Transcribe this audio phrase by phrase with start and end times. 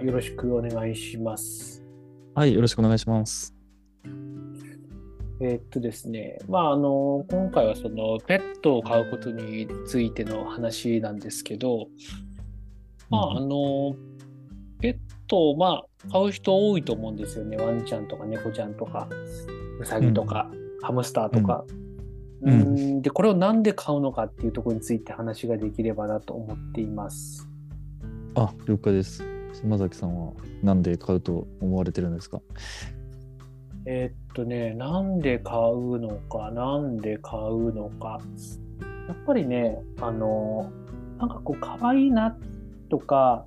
[0.00, 1.84] はよろしくお願いします。
[2.34, 3.54] はい、よろしくお願いします。
[5.42, 11.88] えーっとですね、まあ、あの、今回はそのペットを飼うことについての話なんですけど、
[13.10, 13.94] まあ、あの、
[14.80, 17.56] ペットを、まあ、飼う人多いと思うんですよね。
[17.58, 19.08] ワンちゃんとか猫ちゃんとか、
[19.80, 20.50] ウサギとか、
[20.82, 21.64] ハムスターとか。
[22.42, 22.60] ううん
[22.98, 27.46] ん、で、これをなんで飼うのかっていうところについて話ができればなと思っています。
[28.34, 29.39] あ、了解です。
[29.52, 30.32] 島崎さんは
[30.62, 32.40] なんで買うと思われてるんですか？
[33.86, 38.20] えーっとね、なんで買うのか、なんで買うのか。
[39.08, 40.70] やっぱりね、あの、
[41.18, 42.36] なんかこう、可愛いな
[42.90, 43.46] とか、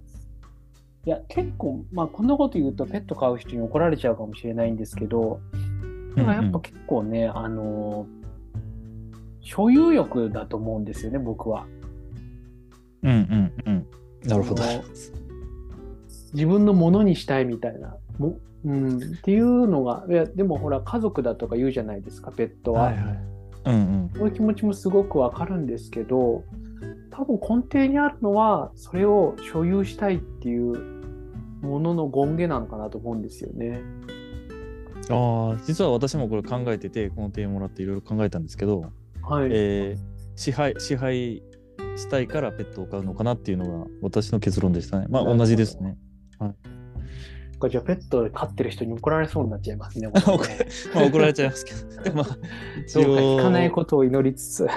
[1.06, 5.40] いや、結構、まあ、こんなこと言うとペット飼う人に怒られちゃうかもしれないんですけど、
[6.16, 8.08] なんかやっぱ結構ね、あの、
[9.42, 11.66] 所有欲だと思うんですよね、僕は。
[13.04, 13.88] うんうんうん。
[14.26, 14.64] なるほど。
[16.34, 17.96] 自分のものにしたいみたいな。
[18.18, 22.84] もうん、っていうのが、いや、でもほら、家族だとか言うじゃないですか、ペットは。
[22.84, 23.20] はいはい。
[23.66, 24.10] うんうん。
[24.16, 26.44] そういう気持ちもすごくわかるんですけど、
[27.12, 31.04] 多分根底にあるのは、それを所有したいっていう
[31.62, 33.82] ものの権下なのかなと思うんですよね。
[35.10, 38.86] ああ、実は私もこれ考えてて、この提案もらっていろいろ考えたんですけど、
[39.22, 39.50] はい。
[39.52, 41.44] えー支配、支配
[41.96, 45.08] したいからペットを飼うのかなっていうのが私の結論でしたね。
[45.10, 45.98] まあ同じですね。
[47.70, 50.08] じゃあ、ペット飼ってる人に怒られそうになっちゃいますね。
[50.12, 50.14] ね
[50.94, 52.04] まあ怒られちゃいますけど。
[52.04, 52.24] でも。
[52.88, 54.64] 聞かないことを祈りつつ。
[54.68, 54.76] はい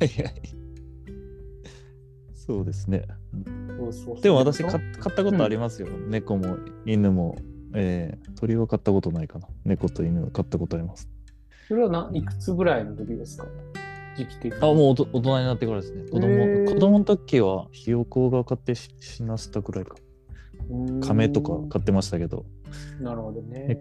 [0.00, 0.32] はい。
[2.34, 3.06] そうですね。
[3.78, 5.88] そうそうそうでも私買買ったことありますよ。
[6.08, 7.36] 猫も犬も、
[7.74, 9.48] えー鳥は買ったことないかな。
[9.64, 11.08] 猫と犬は買ったことあります。
[11.66, 13.46] それはないくつぐらいの時ですか？
[14.16, 14.58] 時期的に。
[14.60, 16.04] あ、もう大人になってからですね。
[16.08, 19.96] 子供子供の時はひよこが買ってし死なせたくらいか。
[21.00, 22.44] 亀とか買ってましたけど。
[23.00, 23.78] なるほどね。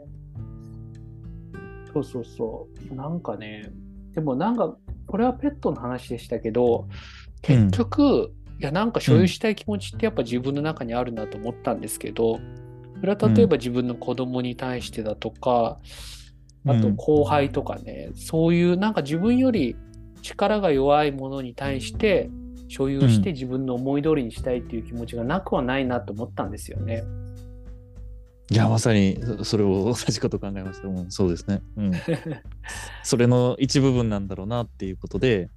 [1.93, 2.95] そうそうそう。
[2.95, 3.71] なんかね、
[4.13, 6.87] でもなんか、これはペットの話でしたけど、
[7.41, 12.39] 結局、いや、なんか所有したい気持ちってやっぱ自分の中にあるなと思ったんですけど、
[12.99, 15.79] それは例えば自分の子供に対してだとか、
[16.65, 19.75] あと後輩とかね、そういうなんか自分より
[20.21, 22.29] 力が弱いものに対して
[22.67, 27.03] 所有して自分の思い通りにしたいっていう気持ちがなくはないなと思ったんですよね。
[28.51, 30.87] いや、まさにそそれを同じこと考えました。
[30.87, 31.61] うん、そうですね。
[31.77, 31.91] うん。
[33.03, 35.49] それの一部分なんだろうなっていうことで、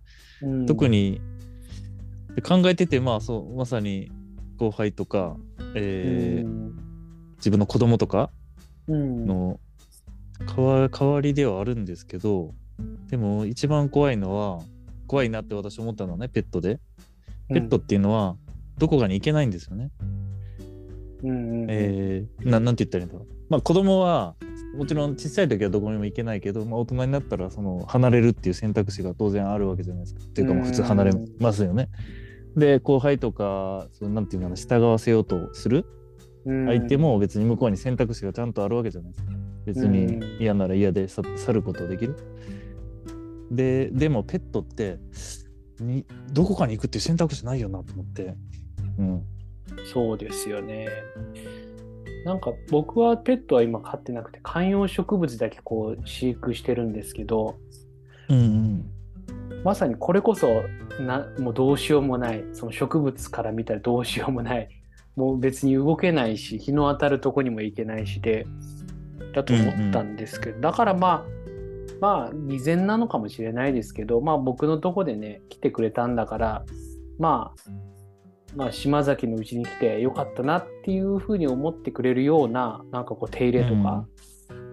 [0.43, 1.21] うん特に
[2.47, 4.11] 考えてて、まあそう、まさに
[4.57, 5.37] 後輩とか、
[5.75, 6.89] えー
[7.39, 8.31] 自分の子供とか
[8.89, 9.61] うんの
[10.57, 12.55] 代わりではあるんですけど、
[13.09, 14.61] でも一番怖いのは、
[15.07, 16.81] 怖いなって私思ったのはね、ペットで。
[17.49, 18.37] ペットっていうのは、
[18.79, 19.91] どこかに行けないんですよね。
[21.23, 23.29] うんえーななんて言ったらいいんだろう。
[23.49, 24.37] まあ子供は
[24.77, 30.21] もちろん小さい時はどこにも行けないけど、まあ、大人になったらその離れるっていう選択肢が当然あるわけじゃないですか。
[30.23, 31.89] っていうかまあ普通離れますよね。
[32.57, 35.87] で後輩とかそのなんていうのかな従わせようとする
[36.45, 39.33] 相手も別に向こうに選択肢がちゃんとあるわけじゃないですか。
[39.67, 42.17] 別にうん嫌なら嫌で去去ることできる。
[43.51, 44.99] ででもペットって
[45.81, 48.35] にどこかに行くっていう選択肢ないよなと思って。
[48.99, 49.25] うん。
[49.93, 50.89] そうですよね。
[52.25, 57.57] なんか僕はペットは今飼ってなくて観葉植物だけこう飼育してるんですけど
[58.29, 58.91] うんうん。
[59.65, 60.63] まさにこれこそ
[61.01, 64.69] なもうどうしようもないその植物から見たらどうしようもない
[65.17, 68.47] もう別に動けないし日の当たるとこにも行けないしで
[69.35, 71.48] だと思ったんですけど、だからまあ
[72.01, 76.65] まあ偽善なのかもしれないですけどまあ僕のとこでね来てくれたんだから
[77.19, 77.71] まあ
[78.57, 84.07] まあ島崎のうちに来てよかったなっていうふうに思ってくれるようななんかこう手入れとか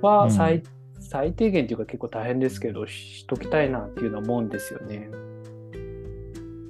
[0.01, 0.63] は最,、
[0.99, 5.09] 最低限というか結構大変ですけどしときたいなっていうのは思うんですよね。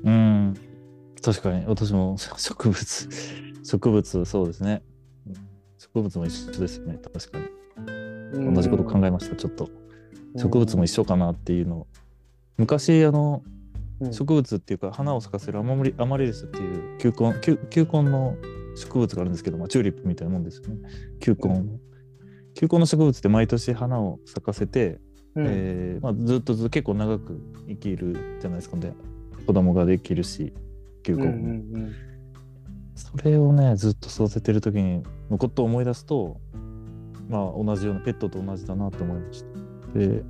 [0.06, 0.54] うん、
[1.22, 1.66] 確かに。
[1.66, 3.10] 私も 植物
[3.64, 4.84] 植物そうですね。
[5.78, 7.00] 植物も一緒ですよね。
[7.14, 8.54] 確かに。
[8.54, 9.36] 同じこと考えました。
[9.36, 9.70] ちょっと
[10.38, 11.78] 植物も一緒かなっていうの。
[11.80, 11.88] を
[12.58, 13.44] 昔あの
[14.02, 14.14] うん。
[14.14, 18.36] 植物っていうか花を咲かせるアマモリアマリリスっていう球根球球根の
[18.76, 20.90] 植物があるんですけど、まあ、チューリップみたいなもんですよね。
[21.22, 21.64] 球根、
[22.54, 25.00] 球根の植物って毎年花を咲かせて、
[25.36, 25.46] うん。
[25.48, 27.40] えーまあ、ずっとずっと結構長く
[27.70, 28.76] 生きるじゃないですか。
[28.78, 28.94] ね
[29.46, 30.54] 子供ができるし
[31.04, 31.96] 球根も、うんうん
[32.98, 36.40] それをねずっと育ててる時にのことを思い出すと
[37.28, 39.65] まあ同じようなペットと同じだなと思いました
[39.96, 40.24] で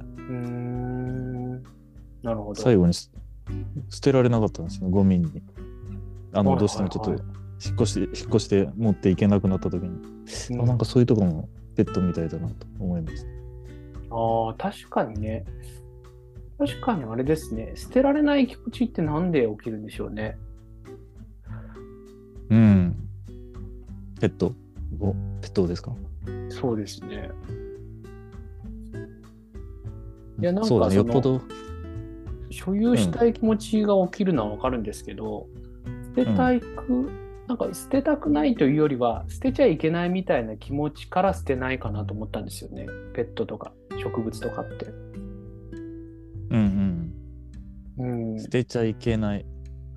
[2.24, 2.62] なるほど。
[2.62, 3.12] 最後にす
[3.90, 5.44] 捨てられなかったんですよゴミに
[6.34, 7.20] あのはいどうしてもちょっとはい
[7.66, 9.92] 引っ越し引っ越して持っていけなくなった時に、う
[10.58, 13.28] んあなんかそういうとこもペットみたいだなと思います。
[14.10, 15.46] ああ、確かにね。
[16.58, 17.74] 確かにあれですね。
[17.76, 20.38] 捨てられない気持ちってなんで起きるんでしょうね。
[22.50, 22.96] うん。
[24.20, 24.54] ペット
[25.00, 25.94] おペットですか？
[26.50, 27.30] そうですね。
[30.40, 31.42] いやなんかそうだね、よっぽど。
[32.50, 35.48] 所有したい気持ちが起きるのはわかるんですけど、
[36.16, 37.10] 捨てたいく、
[37.48, 42.86] なんか捨てたくないというよりは、捨てちゃいけないみたいな気持ちから捨てないかなと思ったんですよね。
[43.14, 44.86] ペットとか植物とかって。
[46.52, 47.12] うん
[47.98, 48.40] うんうん。
[48.40, 49.46] 捨てちゃいけない。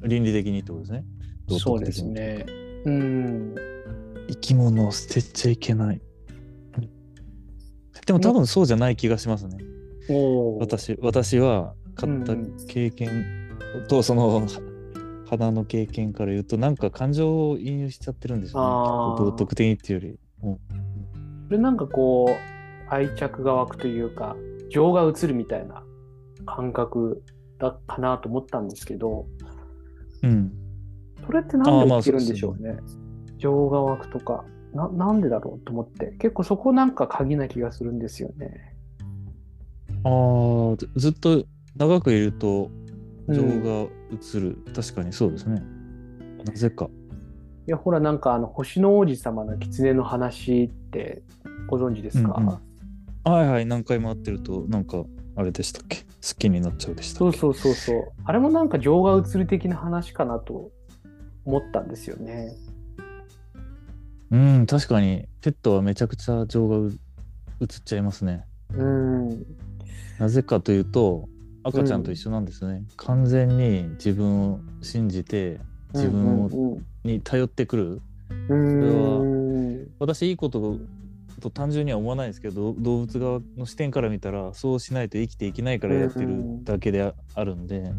[0.03, 1.05] 倫理的にってことですね。
[1.49, 2.47] 道そうで徳的にすね。
[2.85, 3.55] うん。
[4.29, 6.01] 生き物を捨てちゃいけない。
[8.07, 9.59] でも多分そうじゃない気がしますね。
[10.59, 13.11] 私私は買ったうん経験
[13.89, 14.47] とその
[15.29, 19.19] 花の経験から言うとなんか感情を移入しちゃってるんですよね。
[19.19, 20.19] 道徳的にっていうより。
[20.45, 20.59] うん
[21.49, 24.37] それなんかこう、愛着が湧くというか、
[24.69, 25.83] 情が移るみたいな
[26.45, 27.23] 感覚
[27.59, 29.27] だったなと思ったんですけど、
[30.23, 30.53] うん。
[31.25, 32.77] それってなんあーまあで起きるんでしょうね。
[33.39, 34.45] 情が湧くとか
[34.75, 38.68] な、なんでだろうと思って、結構そこなんか鍵な気がするんですよね。
[40.05, 41.45] ああ、ずずっと
[41.77, 42.71] 長くいると
[43.29, 44.59] 情うんが移る。
[44.75, 45.63] 確かにそうですね。
[46.45, 46.89] なぜか。
[47.67, 51.23] いや、ほら、なんかあの、星の王子様の狐の話って
[51.69, 52.59] ご存知ですか、うんうん
[53.25, 55.05] はいはい、何回も会ってると、なんか、
[55.37, 55.99] あれでしたっけ？
[55.99, 56.05] 好
[56.39, 58.13] きになっちゃうでしたそうそうそうそう。
[58.25, 60.71] あれもなんか情が移る的な話かなと
[61.45, 62.57] 思ったんですよね。
[64.31, 66.91] うん、確かに、ペットはめちゃくちゃ情がう
[67.61, 68.47] 移っちゃいますね。
[68.75, 69.47] うん。
[70.19, 71.29] なぜかというと、
[71.63, 72.85] 赤ちゃんと一緒なんですね。
[72.97, 75.61] 完全に自分を信じて、
[75.95, 78.03] 自分をうんうんに頼ってくる。
[78.49, 78.81] うん。
[78.81, 80.79] うん私、いいこと
[81.41, 87.93] と単純には思わないですけど、動物側の視点から見たら、そうしないと生きていけないからやってるだけでああるんで、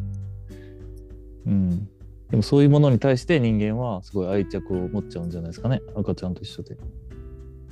[1.45, 1.89] うん。
[2.29, 5.81] でもそういうものに対して人間はすごい愛着を持っちゃうんじゃないですかね。
[5.95, 6.77] 赤ちゃんと一緒で。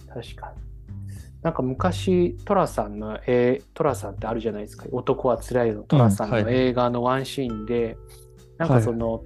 [0.07, 0.66] 確かに。
[1.47, 4.85] なんか昔、トラさんの、えー、トラさんってあるじゃないですか。
[4.91, 7.95] 男はつらいのトラさんのうんはい映画のワンシーンで、
[8.57, 9.23] なんかその、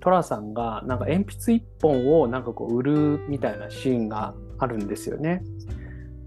[0.00, 5.42] トラさんがなんか鉛筆一本をなんかこう売るみたいなシーンがあるんですよね。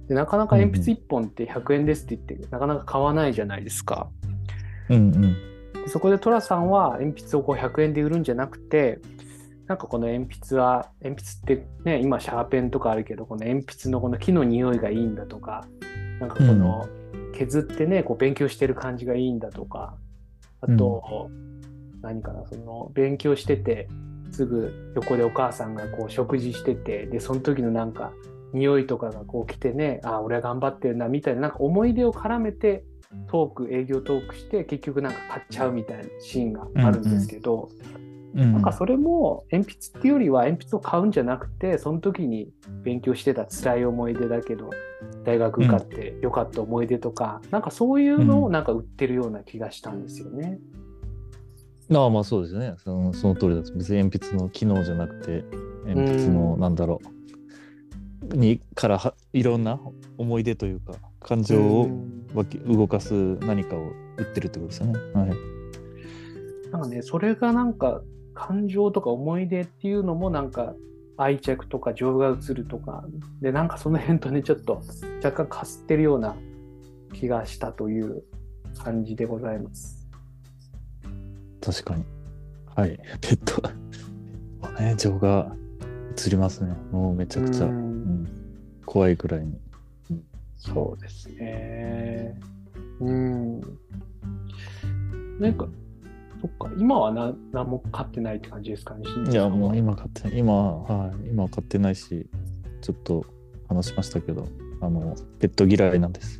[0.07, 4.09] でなかなか鉛筆一本って100円ですって言って、なかなか買わないじゃないですか。
[4.89, 5.21] うんうん。
[5.83, 8.99] でそこで寅さんは鉛筆をこう100円で売るんじゃなくて
[9.68, 15.65] なんかこの鉛筆は鉛筆ってね今シャーペンとかあるけどこの鉛筆のこの木の匂いがいいんだとか
[16.19, 16.88] なんかこの
[17.33, 19.95] 削ってねこう勉強してる感じがいいんだとか
[20.62, 21.30] あと、
[22.01, 23.89] 何かなその勉強してて
[24.31, 28.13] すぐ横でお母さんがこう食事しててでその時のなんか
[28.54, 32.83] 匂いとかがこう来てねあ俺は頑張ってるなみたいななんか思い出を絡めて
[33.27, 42.50] トーク営業トークして結局なんか買っちゃうみたいなシーンがあるんですけど、うん、なんかそれも鉛筆っていうよりは鉛筆を買うんじゃなくてその時に
[42.83, 44.71] 勉強してた辛い思い出だけど
[45.24, 50.59] 大学受かってよかった思い出とか、なんかそういうのをなんか売ってるような気がしたんですよね。
[51.94, 52.75] ああまあそうですね。
[52.78, 53.73] そのその通りだと。
[53.73, 55.44] 別に鉛筆の機能じゃなくて
[55.85, 56.59] 鉛筆のうん。
[56.59, 58.35] なんだろう。
[58.35, 59.80] にからはいろんな
[60.18, 61.90] 思い出というか感情を
[62.66, 64.94] 動かす何かを売ってるってことですよね。
[65.13, 65.30] はい、
[66.71, 68.02] なんかねそれがなんか
[68.33, 70.73] 感情とか思い出っていうのもなんか
[71.18, 73.06] 愛着とか情が移るとか
[73.42, 74.81] でなんかその辺とねちょっと
[75.23, 76.35] 若干かすってるような
[77.13, 78.23] 気がしたという
[78.83, 80.07] 感じでございます。
[81.61, 82.04] 確かに。
[82.75, 82.99] はい。
[83.21, 83.61] ペット。
[84.61, 85.56] まあね、情が
[86.25, 86.75] 映りますね。
[86.92, 88.28] もうめちゃくちゃ、ううんん、
[88.85, 89.57] 怖いくらいに。
[90.57, 92.40] そうですね。
[92.99, 93.59] うん。
[95.40, 95.68] なんか、
[96.44, 99.06] そっか、今はな何も飼ってないって感じですかね。
[99.31, 100.38] いや、もう今買ってない。
[100.40, 101.30] 今は、はい。
[101.30, 102.28] 今は買ってないし、
[102.81, 103.26] ちょっと
[103.69, 104.45] 話しましたけど、
[104.81, 106.40] あの、ペット嫌いなんです。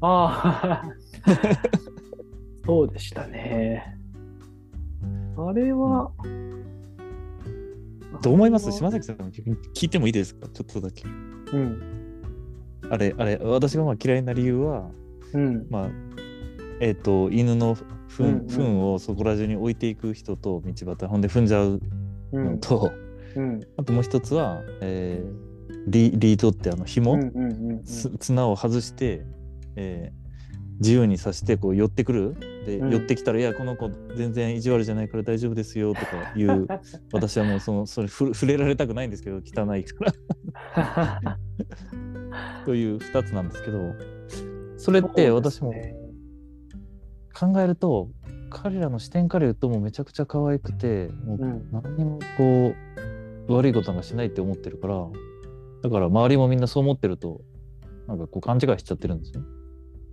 [0.00, 0.88] ああ、
[2.66, 3.96] そうでしたね。
[5.36, 6.10] あれは、
[8.22, 8.72] どう思います？
[8.72, 10.48] 島崎さん聞いてもいいですか？
[10.48, 11.04] ちょっとだけ。
[11.52, 11.80] うん。
[12.90, 14.90] あれ、あれ、私がまあ嫌いな理由は、
[15.32, 15.66] うん。
[15.70, 15.88] まあ、
[16.80, 17.76] えっ、と、犬の
[18.16, 18.46] 糞、うんうん。
[18.48, 21.80] 糞をそこら中に置いていく人と道端、ほんで踏んじゃう
[22.32, 22.44] うん。
[22.52, 22.92] のと、
[23.36, 23.60] うん。
[23.76, 25.52] あともう一つは、えー
[25.88, 27.84] リリードってあの紐、うんうんうんうん。
[27.84, 29.24] つ綱を外して、
[29.76, 30.22] えー
[30.78, 32.34] 自由にさしてこう寄ってくる。
[32.66, 32.90] で、うん。
[32.90, 36.66] 寄ってきたら「いやこの子全然意地悪じゃないから大丈夫ですよ」とか言う
[37.12, 40.04] 私はもうそのそれふ触れられたくないんですけど汚いか
[40.74, 41.38] ら。
[42.64, 43.94] という2つなんですけど
[44.76, 45.72] それって私も
[47.32, 48.08] 考えると
[48.50, 51.68] 彼らの視点から言うともうめちゃくちゃ可愛くてもううん。
[51.72, 52.74] 何にもこ
[53.48, 55.06] う悪いことなんかしないって思ってるから
[55.82, 57.40] だから周りもみんなそう思ってると
[58.06, 59.42] なんかこう勘違いしちゃってるんですよ。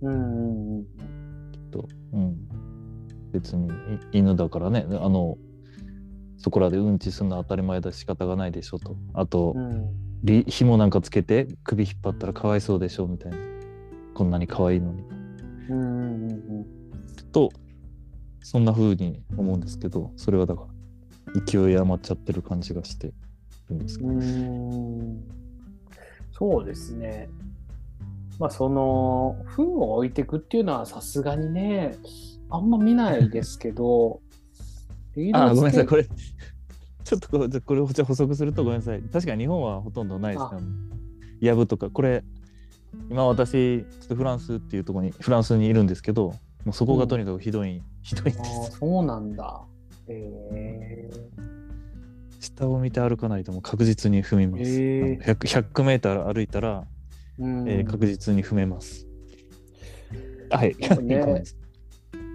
[0.02, 0.86] うんうんうん
[1.70, 2.36] と、うん、
[3.32, 4.86] 別にい犬だからね。
[4.90, 5.36] あの
[6.38, 8.96] そこらでうんちするのは当たり前だし仕方がないでしょと。
[9.12, 9.88] あと、うん。
[10.22, 13.38] り紐なんかつけて首引っ張ったらかわいそうでしょみたいな。
[14.14, 15.02] こんなに可愛いのに。
[15.68, 16.79] うんうんうん
[17.30, 17.50] と
[18.42, 20.66] そんな風に思うんですけどそれはだか
[21.34, 23.12] ら勢い余っちゃってる感じがして
[23.68, 24.10] るんですけど、
[26.32, 27.28] そうですね。
[28.38, 31.94] まあその糞を置いていくっていうのはさすがにね
[32.48, 34.20] あんま見ないですけど
[35.34, 35.86] あごめんなさい。
[35.86, 36.04] つこれ
[37.04, 39.02] ちょっとこれこれじゃ補足するとごめんなさい。
[39.02, 40.54] 確かに日本はほとんどないですあ。
[40.54, 40.62] ね
[41.40, 41.90] やぶとか。
[41.90, 42.24] これ
[43.10, 46.34] 今私ちょっとフランスっていうところにフランスにいるんですけど
[46.64, 48.40] もうそこがとにかくひどい、ひどいです。
[48.40, 49.62] ーそうなんだ。
[50.08, 51.10] え
[52.40, 55.20] 下を見て歩かないともう確実に踏みます、へー。
[55.20, 57.68] 100, 100メーター歩いたら、ーうん。
[57.68, 59.06] えー確実に踏めます。
[60.50, 61.44] はい、 ね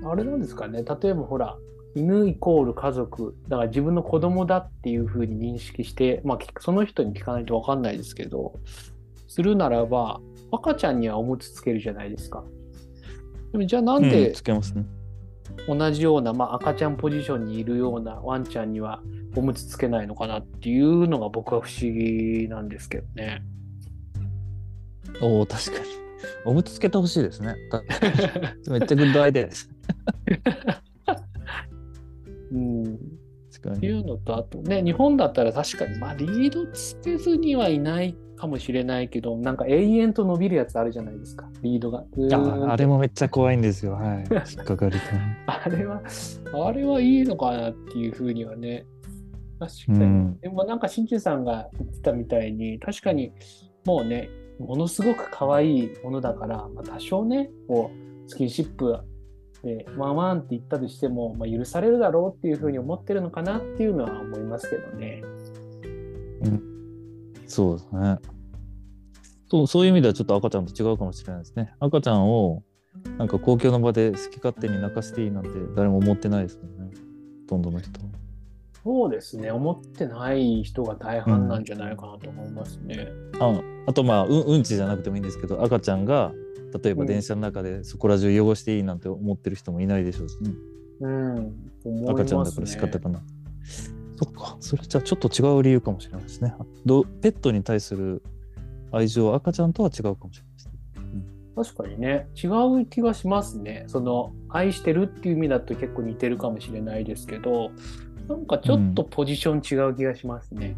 [0.03, 0.83] あれなんですかね。
[0.83, 1.57] 例えばほら
[1.95, 8.59] 犬イコール家族だから自分の子供だっていうふうに認識して、まあ、その人に聞かないと分かんないですけど
[9.27, 10.19] するならば
[10.51, 12.43] 赤ちゃんにはおむつつけるじゃないですか。
[13.55, 14.33] でもじゃあなんうんで
[15.67, 19.01] 同じような、まあ、赤ちゃんポジションにいるようなワンちゃんには
[19.33, 23.41] おむつつけないのかなっていうのが僕は不思議なんですけどね。
[25.21, 25.85] おお確かに。
[26.43, 27.55] おむつつけてほしいですね。
[27.71, 27.81] た
[28.69, 29.69] めっちゃグッドアイデアです。
[32.51, 32.99] うん。
[33.75, 42.03] っていうのと、あとね、日本だったら確かに、まあ、リードつけずにはいないかもしれないけど、なんか永遠と伸びるやつあるじゃないですか、リードが。
[42.33, 44.17] ああれもめっちゃ怖いんですよはい
[44.55, 45.01] 引っかかりたい
[45.47, 46.01] あれは、
[46.65, 48.85] あれはいいのかなっていうふうにはね。
[49.59, 49.99] 確かに。
[49.99, 53.31] うんでもなんか、しんちゅうさんが言ってたみたいに、確かに
[53.85, 58.97] もうね、ものすごく可愛いものだから、まあ、多少ね、こう、スキンシップ
[59.63, 65.23] で、ワンワンって言ったとしても、まあ、許されるだろうっていうふうに思ってるのかなっていうのは思いますけどね。
[67.47, 68.19] そうですね。
[69.49, 71.73] そうそういう意味ではちょっと赤ちゃんと違うかもしれないですね。
[71.79, 72.63] 赤ちゃんを
[73.17, 76.95] なんか公共の場で好き勝手に泣かしていいなんて誰も思ってないですもんね。
[77.41, 77.89] ほとんどの人。
[78.83, 83.07] そうですね、思ってない人が大半なんじゃないかなと思いますね。
[83.39, 86.33] ああとまあうんうんちじゃなくてもいいんですけど赤ちゃんが
[86.83, 87.07] 例えばうん。
[87.07, 90.51] 電車の中でそこら中汚していいなんて思ってる人もいないでしょうしね、
[91.01, 92.11] うん、思いますね。
[92.11, 93.21] 赤ちゃんだから仕方がない。
[94.17, 96.53] そっか、それじゃあちょっと違う理由かもしれないですね。
[97.21, 98.23] ペットに対する
[98.91, 100.73] 愛情は赤ちゃんとは違うかもしれないですね。
[101.55, 102.47] 確かにね、違
[102.81, 103.85] う気がしますね。
[103.87, 107.71] その、愛してるっていう意味だと結構似てるかもしれないですけど、
[108.27, 110.75] なんかちょっとポジション違う気がしますね。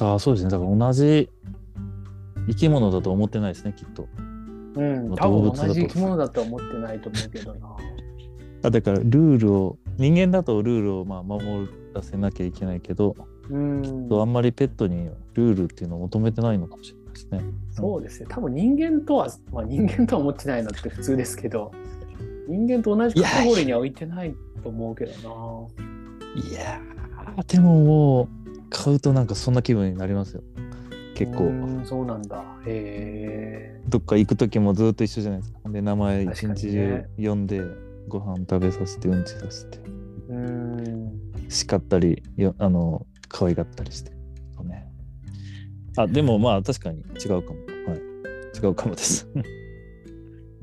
[0.00, 0.50] ああ、そうですね。
[0.50, 1.30] だから同じ
[2.48, 4.08] 生き物だと思ってないですね、きっと。
[4.74, 7.76] うん、まあ多分動物だと同じ生き物だとは思ってないと思うけどな。
[8.64, 13.16] あだからルールを、人間だとルールをまあ守らせなきゃいけないけど、
[13.50, 17.40] うん、あんまりペットにルールっていうのを求めてないのかもしれないですね。
[17.72, 18.26] そうですね。
[18.28, 21.72] 多分人間とは、まあ人間とは思ってないのって普通ですけど、
[22.48, 25.70] 人間と同じカテゴリーには置いてないと思うけど
[26.34, 28.28] いやー、でももう、
[28.70, 30.42] 買うとなんかそんな気分になりますよ。
[31.14, 31.38] 結な。
[31.38, 31.44] 構。
[31.44, 32.44] うん、そうなんだ。
[32.66, 33.80] へえ。
[33.88, 35.58] どっか行く時もずっと一緒じゃないですか。
[35.68, 37.62] で名前一日ね中呼んで、
[38.08, 39.78] ご飯食べさせてうんちさせて
[40.28, 41.20] うん。
[41.48, 44.10] 叱ったりよあの可愛がったりして、
[44.64, 44.88] ね、
[45.96, 48.00] あでもまあ確かに違うかも、はい、
[48.58, 49.42] 違うかもです わ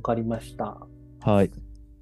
[0.04, 0.78] かりました。
[1.22, 1.52] はい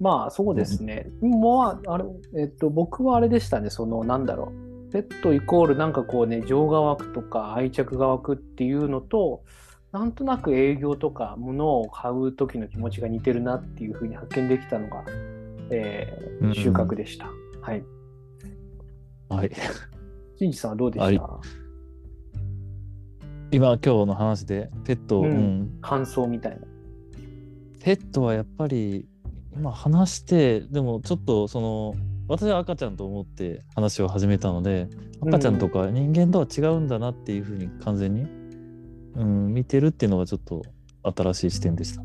[0.02, 1.06] まあそうですね。
[1.20, 2.04] もうあれ、
[2.36, 4.52] えっと、僕はあれでしたね、その、なんだろ
[4.88, 4.90] う。
[4.92, 9.44] ペットイコールなんかこうね、情が湧くとか愛着が湧くっていうのと、
[9.92, 15.04] なんとなく営業とか物を買う時の気持ちが似てるなっていうふうに発見できたのが、
[15.70, 17.26] えーうん収穫でした。
[17.60, 17.84] はい。
[19.28, 19.50] はい
[20.36, 21.40] しんじさんはどうではいした
[23.50, 26.66] 今今日の話でペット、うんうん感想みたいな。
[27.82, 29.06] ペットはやっぱり
[29.54, 31.94] 今話してでもちょっとその
[32.28, 34.88] 私は赤ちゃんと思って話を始めたので
[35.20, 38.22] 赤ちゃんとか人間とは違うんだなっていうふうに完全に、
[39.16, 40.62] うん、見てるっていうのがちょっと
[41.02, 42.02] 新しい視点でした。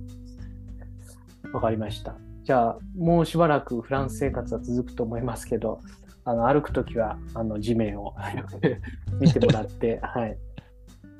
[1.53, 2.15] わかりました。
[2.47, 5.81] じゃあ、もうしばらくフランス生活は続くと思いますけど、
[6.23, 8.15] あの歩くときはあの地面を
[9.19, 10.37] 見てもらって、はい、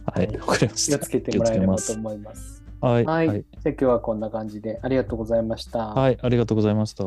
[0.06, 0.98] はい、わかりました。
[0.98, 2.64] 気をつけてもらえればと思います。
[2.80, 5.88] はい、は、はいい、じゃあ今日はこんな感じでありがとうございました。
[5.90, 7.04] はい、ありがとうございました。